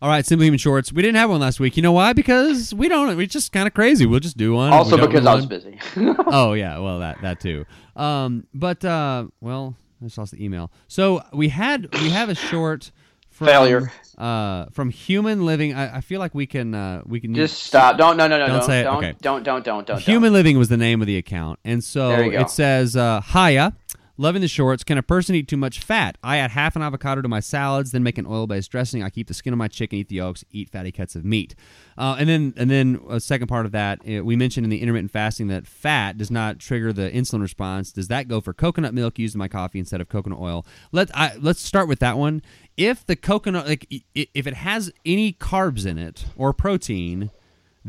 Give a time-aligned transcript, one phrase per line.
[0.00, 0.92] All right, Simply Human Shorts.
[0.92, 1.76] We didn't have one last week.
[1.76, 2.12] You know why?
[2.12, 3.16] Because we don't.
[3.16, 4.06] We're just kind of crazy.
[4.06, 4.72] We'll just do one.
[4.72, 5.78] Also because I was busy.
[5.96, 7.64] oh yeah, well that that too.
[7.96, 10.70] Um, but uh, well, I just lost the email.
[10.86, 12.92] So we had we have a short
[13.28, 13.92] from, Failure.
[14.16, 15.74] uh, from Human Living.
[15.74, 17.98] I, I feel like we can uh, we can Just stop.
[17.98, 18.84] Don't no no no Don't don't say it.
[18.84, 19.14] don't Okay.
[19.20, 20.00] don't don't don't don't.
[20.00, 22.40] Human Living was the name of the account, and so There you go.
[22.42, 23.74] it says, uh, "Hiya,
[24.18, 24.84] loving the shorts.
[24.84, 26.18] Can a person eat too much fat?
[26.22, 29.02] I add half an avocado to my salads, then make an oil-based dressing.
[29.02, 31.54] I keep the skin of my chicken, eat the yolks, eat fatty cuts of meat.
[31.96, 34.82] Uh, and then, and then a second part of that, uh, we mentioned in the
[34.82, 37.92] intermittent fasting that fat does not trigger the insulin response.
[37.92, 40.66] Does that go for coconut milk used in my coffee instead of coconut oil?
[40.92, 42.42] Let I, let's start with that one.
[42.76, 47.30] If the coconut, like, if it has any carbs in it or protein."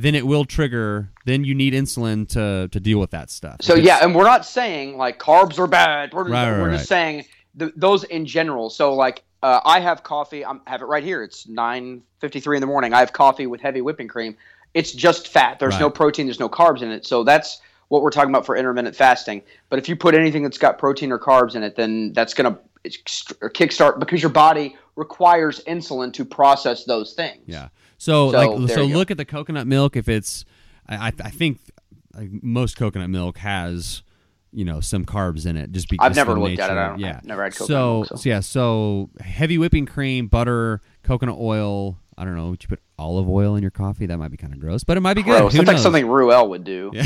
[0.00, 1.10] Then it will trigger.
[1.26, 3.56] Then you need insulin to to deal with that stuff.
[3.60, 6.12] So it's- yeah, and we're not saying like carbs are bad.
[6.12, 6.76] We're, Right, right, we're right.
[6.76, 7.24] just saying
[7.58, 8.70] th- those in general.
[8.70, 10.44] So like uh, I have coffee.
[10.44, 11.22] I have it right here.
[11.22, 12.92] It's nine fifty three in the morning.
[12.92, 14.36] I have coffee with heavy whipping cream.
[14.74, 15.58] It's just fat.
[15.58, 16.26] There's no protein.
[16.26, 17.06] There's no carbs in it.
[17.06, 19.42] So that's what we're talking about for intermittent fasting.
[19.70, 22.58] But if you put anything that's got protein or carbs in it, then that's gonna
[22.84, 27.42] kickstart because your body requires insulin to process those things.
[27.46, 27.68] yeah.
[27.98, 28.98] So, So, like, so you go.
[28.98, 29.96] look at the coconut milk.
[29.96, 30.44] If it's,
[30.88, 31.58] I I, think
[32.14, 34.02] like, most coconut milk has.
[34.50, 36.76] You know some carbs in it, just because I've never the looked at it.
[36.78, 38.16] I don't- yeah, I've never had coconut so, milk, so.
[38.16, 41.98] so yeah, so heavy whipping cream, butter, coconut oil.
[42.16, 42.48] I don't know.
[42.48, 44.06] Would you put olive oil in your coffee?
[44.06, 45.38] That might be kind of gross, but it might be good.
[45.38, 45.52] Gross.
[45.52, 46.90] Who That's like something Ruel would do.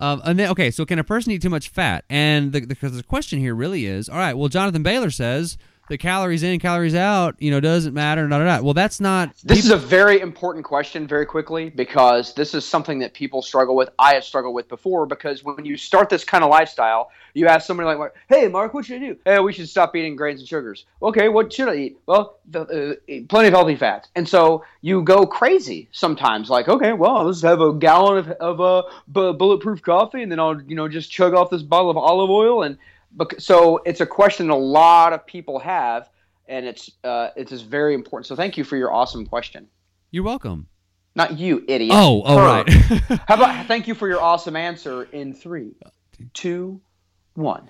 [0.00, 2.04] Um, and then, okay, so can a person eat too much fat?
[2.08, 5.98] And the, because the question here really is, all right, well, Jonathan Bailor says the
[5.98, 8.26] calories in, calories out, you know, doesn't matter.
[8.28, 8.62] Da, da, da.
[8.62, 9.34] Well, that's not.
[9.44, 13.74] This is a very important question, very quickly, because this is something that people struggle
[13.74, 13.88] with.
[13.98, 17.66] I have struggled with before because when you start this kind of lifestyle, you ask
[17.66, 20.48] somebody like, "Hey, Mark, what should I do?" Hey, we should stop eating grains and
[20.48, 20.86] sugars.
[21.02, 21.98] Okay, what should I eat?
[22.06, 22.94] Well, the, uh,
[23.28, 26.50] plenty of healthy fats, and so you go crazy sometimes.
[26.50, 30.40] Like, okay, well, let's have a gallon of, of uh, bu- bulletproof coffee, and then
[30.40, 32.78] I'll you know just chug off this bottle of olive oil, and
[33.38, 36.08] so it's a question a lot of people have
[36.48, 38.26] and it's uh, it is very important.
[38.26, 39.68] So thank you for your awesome question.
[40.10, 40.66] You're welcome.
[41.14, 41.92] Not you, idiot.
[41.94, 42.44] Oh, oh, Her.
[42.44, 42.68] right.
[43.28, 45.74] How about thank you for your awesome answer in three,
[46.32, 46.80] two,
[47.34, 47.68] one.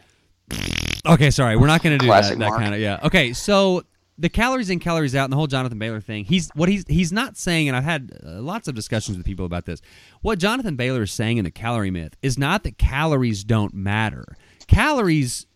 [1.07, 1.57] okay, sorry.
[1.57, 2.61] We're not going to do that, Classic that Mark.
[2.61, 3.01] kind of, yeah.
[3.05, 3.83] Okay, so
[4.19, 7.13] the calories in, calories out, and the whole Jonathan Bailor thing, he's what he's he's
[7.13, 9.81] not saying, and I've had uh, lots of discussions with people about this.
[10.21, 14.37] What Jonathan Bailor is saying in the calorie myth is not that calories don't matter.
[14.69, 15.47] Calories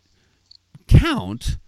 [0.88, 1.58] count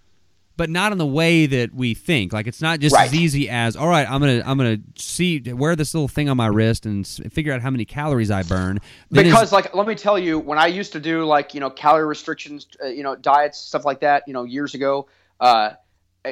[0.56, 3.06] but not in the way that we think like it's not just Right.
[3.06, 6.36] as easy as all right i'm gonna i'm gonna see wear this little thing on
[6.36, 9.94] my wrist and figure out how many calories i burn Then Because like let me
[9.94, 13.16] tell you, when I used to do like you know calorie restrictions, uh, you know
[13.16, 15.06] diets stuff like that, you know years ago.
[15.40, 15.70] Uh,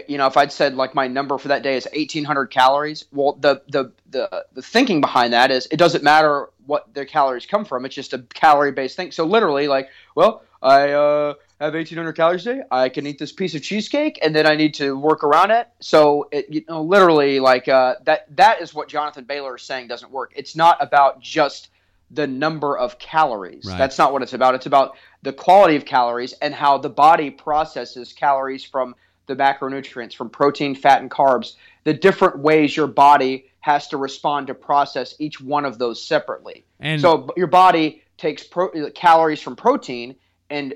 [0.09, 3.05] you know, if I'd said like my number for that day is eighteen hundred calories,
[3.13, 7.47] well, the, the the the thinking behind that is it doesn't matter what their calories
[7.47, 9.13] come from; it's just a calorie based thing.
[9.13, 12.63] So literally, like, well, I uh, have eighteen hundred calories a day.
[12.71, 15.69] I can eat this piece of cheesecake, and then I need to work around it.
[15.81, 19.89] So it, you know, literally, like uh, that that is what Jonathan Bailor is saying
[19.89, 20.33] doesn't work.
[20.37, 21.69] It's not about just
[22.11, 23.65] the number of calories.
[23.65, 23.79] Right.
[23.79, 24.55] That's not what it's about.
[24.55, 28.95] It's about the quality of calories and how the body processes calories from
[29.27, 34.49] the macronutrients, from protein, fat, and carbs, the different ways your body has to respond
[34.49, 36.65] to process each one of those separately.
[36.81, 40.17] And- so your body takes pro- calories from protein
[40.53, 40.75] and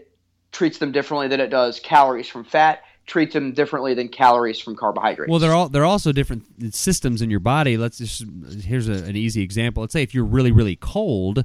[0.52, 4.74] treats them differently than it does calories from fat, treats them differently than calories from
[4.74, 5.30] carbohydrates.
[5.30, 7.76] Well, they're all they're also different systems in your body.
[7.76, 8.24] Let's just
[8.64, 9.82] here's a, an easy example.
[9.82, 11.44] Let's say if you're really really cold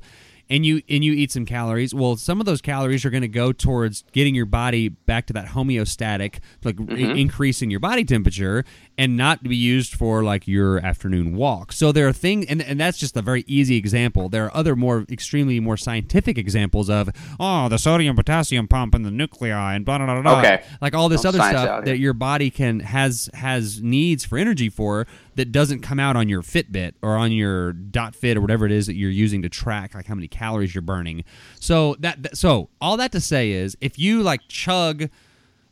[0.51, 3.27] and you and you eat some calories, well, some of those calories are going to
[3.27, 7.17] go towards getting your body back to that homeostatic, like Mm-hmm.
[7.17, 8.65] increasing your body temperature,
[8.97, 11.71] and not to be used for like your afternoon walk.
[11.71, 14.27] So there are things, and and that's just a very easy example.
[14.29, 17.09] There are other more extremely more scientific examples of
[17.39, 20.21] oh the sodium potassium pump and the nuclei and blah blah blah.
[20.21, 20.39] blah.
[20.39, 20.63] Okay.
[20.81, 24.69] like all this No other stuff that your body can has has needs for energy
[24.69, 28.65] for that doesn't come out on your Fitbit or on your Dot Fit or whatever
[28.65, 31.23] it is that you're using to track like how many calories you're burning.
[31.59, 35.09] So that so all that to say is if you like chug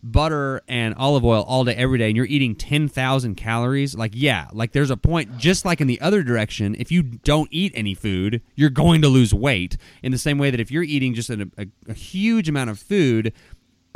[0.01, 4.47] butter and olive oil all day every day and you're eating 10,000 calories like yeah
[4.53, 7.93] like there's a point just like in the other direction if you don't eat any
[7.93, 11.29] food you're going to lose weight in the same way that if you're eating just
[11.29, 11.49] a,
[11.87, 13.33] a huge amount of food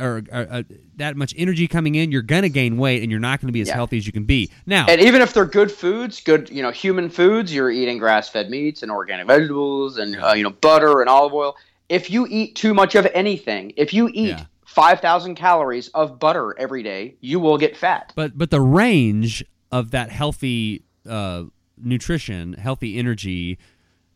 [0.00, 0.62] or, or uh,
[0.96, 3.52] that much energy coming in you're going to gain weight and you're not going to
[3.52, 3.74] be as Yeah.
[3.74, 6.70] healthy as you can be now And even if they're good foods, good you know
[6.70, 11.08] human foods, you're eating grass-fed meats and organic vegetables and uh, you know butter and
[11.08, 11.56] olive oil.
[11.88, 14.44] If you eat too much of anything, if you eat Yeah.
[14.66, 18.12] five thousand calories of butter every day, you will get fat.
[18.16, 21.44] But but the range of that healthy uh,
[21.76, 23.58] nutrition, healthy energy,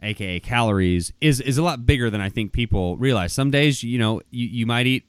[0.02, 3.32] aka calories, is is a lot bigger than I think people realize.
[3.32, 5.04] Some days, you know, you, you might eat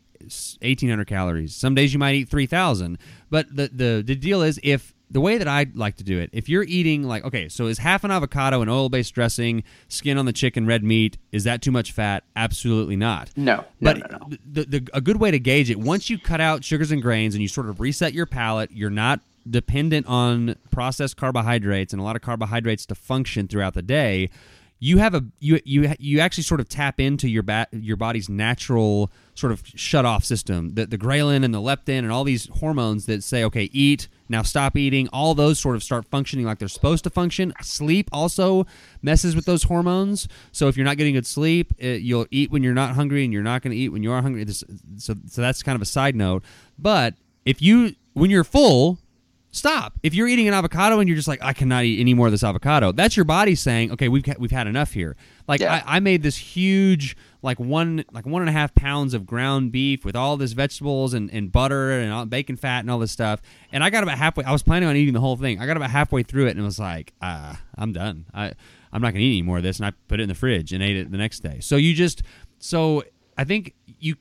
[0.61, 1.55] eighteen hundred calories.
[1.55, 2.97] Some days you might eat three thousand.
[3.29, 6.29] But the, the the deal is if the way that I like to do it,
[6.33, 10.17] if you're eating like okay, so is half an avocado and oil based dressing, skin
[10.17, 12.23] on the chicken, red meat, is that too much fat?
[12.35, 13.31] Absolutely not.
[13.35, 14.37] No, no, But no, no.
[14.51, 17.33] The, the, a good way to gauge it once you cut out sugars and grains
[17.33, 22.03] and you sort of reset your palate, you're not dependent on processed carbohydrates and a
[22.03, 24.29] lot of carbohydrates to function throughout the day.
[24.79, 28.29] You have a you you you actually sort of tap into your ba- your body's
[28.29, 30.75] natural sort of shut off system.
[30.75, 34.43] The the ghrelin and the leptin and all these hormones that say okay eat now
[34.43, 35.09] stop eating.
[35.11, 37.51] All those sort of start functioning like they're supposed to function.
[37.61, 38.65] Sleep also
[39.01, 40.27] messes with those hormones.
[40.51, 43.33] So if you're not getting good sleep, it, you'll eat when you're not hungry and
[43.33, 44.43] you're not going to eat when you are hungry.
[44.43, 44.63] This,
[44.97, 46.43] so so that's kind of a side note.
[46.77, 48.99] But if you when you're full
[49.51, 49.97] stop.
[50.03, 52.31] If you're eating an avocado and you're just like, I cannot eat any more of
[52.31, 55.15] this avocado, that's your body saying, okay, we've we've had enough here.
[55.47, 55.81] Like Yeah.
[55.85, 59.71] I, I made this huge, like one like one and a half pounds of ground
[59.71, 63.11] beef with all this vegetables and, and butter and all, bacon fat and all this
[63.11, 63.41] stuff,
[63.71, 64.43] and I got about halfway.
[64.43, 65.59] I was planning on eating the whole thing.
[65.59, 68.25] I got about halfway through it and was like, uh, I'm done.
[68.33, 68.53] I
[68.91, 70.73] I'm not gonna eat any more of this, and I put it in the fridge
[70.73, 71.59] and ate it the next day.
[71.59, 72.23] So you just
[72.59, 73.03] so
[73.37, 74.15] I think you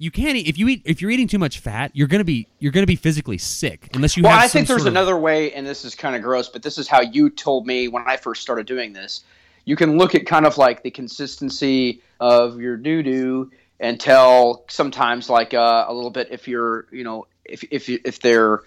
[0.00, 2.48] you can't eat if you eat if you're eating too much fat you're gonna be
[2.58, 5.52] you're gonna be physically sick unless you well, I think there's sort of- another way,
[5.52, 8.16] and this is kind of gross, but this is how you told me when I
[8.16, 9.22] first started doing this.
[9.66, 14.64] You can look at kind of like the consistency of your doo doo and tell
[14.68, 18.60] sometimes like uh, a little bit if you're, you know, if if if they're,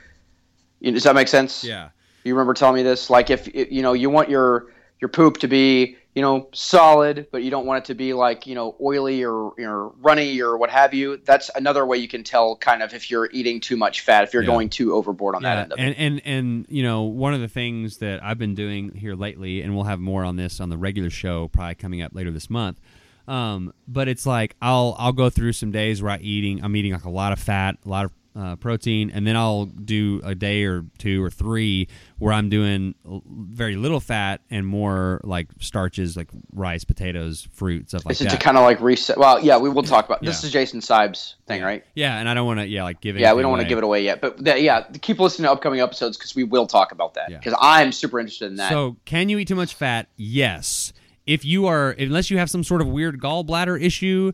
[0.79, 1.63] you know, does that make sense?
[1.63, 1.89] yeah
[2.23, 3.09] You remember telling me this?
[3.09, 4.67] Like if if, you know you want your
[5.01, 8.45] your poop to be you know solid, but you don't want it to be like
[8.45, 11.17] you know oily or know, runny or what have you.
[11.25, 14.33] That's another way you can tell kind of if you're eating too much fat, if
[14.33, 14.47] you're Yeah.
[14.49, 15.97] going too overboard on that end of and, it.
[15.97, 19.73] and and you know one of the things that i've been doing here lately and
[19.75, 22.79] we'll have more on this on the regular show probably coming up later this month
[23.27, 26.91] um, but it's like i'll i'll go through some days where i eating i'm eating
[26.93, 30.33] like a lot of fat a lot of uh, protein and then i'll do a
[30.33, 31.87] day or two or three
[32.17, 32.95] where i'm doing
[33.27, 38.23] very little fat and more like starches like rice potatoes fruit stuff like Is it
[38.25, 39.17] that to kind of like reset?
[39.17, 40.41] Well, yeah, we will talk about this.
[40.41, 40.47] Yeah.
[40.47, 41.83] Is Jason Seib's thing, right?
[41.93, 43.19] yeah and i don't want to yeah like give it.
[43.19, 45.51] Yeah, we don't want to give it away yet, but th- yeah, keep listening to
[45.51, 47.37] upcoming episodes because we will talk about that Yeah.
[47.37, 48.71] because I'm super interested in that.
[48.71, 50.07] So, can you eat too much fat?
[50.17, 50.91] Yes.
[51.27, 54.31] If you are, unless you have some sort of weird gallbladder issue,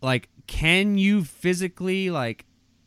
[0.00, 2.44] like, can you physically like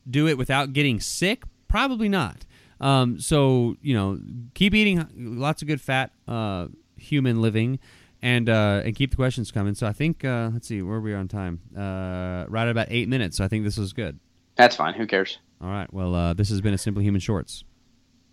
[0.09, 1.43] do it without getting sick?
[1.67, 2.45] Probably not.
[2.79, 4.19] Um, so you know,
[4.53, 6.67] keep eating lots of good fat, uh,
[6.97, 7.79] human living,
[8.21, 9.75] and uh, and keep the questions coming.
[9.75, 11.61] So I think uh, let's see where we are on time.
[11.75, 13.37] Uh, right at about eight minutes.
[13.37, 14.19] So I think this was good.
[14.55, 14.93] That's fine.
[14.93, 15.37] Who cares?
[15.61, 15.91] All right.
[15.93, 17.63] Well, uh, this has been a Simply Human Shorts.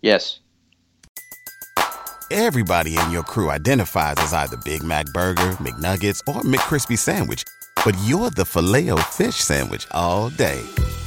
[0.01, 0.39] Yes.
[2.29, 7.43] Everybody in your crew identifies as either Big Mac Burger, McNuggets, or McCrispy Sandwich.
[7.83, 10.61] But you're the filet O fish Sandwich all day.